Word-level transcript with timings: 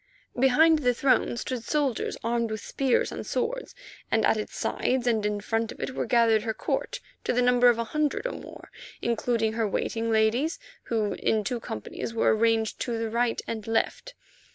Behind 0.35 0.79
the 0.79 0.95
throne 0.95 1.37
stood 1.37 1.63
soldiers 1.63 2.17
armed 2.23 2.49
with 2.49 2.61
spears 2.65 3.11
and 3.11 3.23
swords, 3.23 3.75
and 4.09 4.25
at 4.25 4.35
its 4.35 4.57
sides 4.57 5.05
and 5.05 5.23
in 5.27 5.39
front 5.41 5.71
of 5.71 5.79
it 5.79 5.93
were 5.93 6.07
gathered 6.07 6.41
her 6.41 6.55
court 6.55 6.99
to 7.23 7.31
the 7.33 7.41
number 7.43 7.69
of 7.69 7.77
a 7.77 7.83
hundred 7.83 8.25
or 8.25 8.31
more, 8.33 8.71
including 9.03 9.53
her 9.53 9.67
waiting 9.67 10.09
ladies, 10.09 10.57
who 10.85 11.13
in 11.19 11.43
two 11.43 11.59
companies 11.59 12.15
were 12.15 12.35
arranged 12.35 12.79
to 12.79 12.97
the 12.97 13.11
right 13.11 13.43
and 13.47 13.67
left. 13.67 14.15